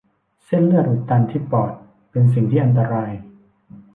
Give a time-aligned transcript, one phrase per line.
[0.45, 1.71] เส้นเลือดอุดตันที่ปอด
[2.11, 3.11] เป็นสิ่งที่อันตราย